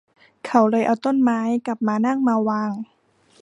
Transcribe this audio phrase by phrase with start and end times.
[0.45, 2.71] เขาเลยเอาต้นไม้กับม้านั่งมาวาง